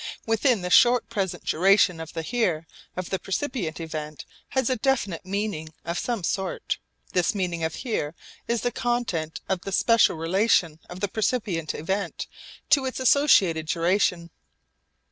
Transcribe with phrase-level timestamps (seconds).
[0.25, 2.65] Within the short present duration the 'here'
[2.97, 6.79] of the percipient event has a definite meaning of some sort.
[7.13, 8.15] This meaning of 'here'
[8.47, 12.25] is the content of the special relation of the percipient event
[12.71, 14.31] to its associated duration.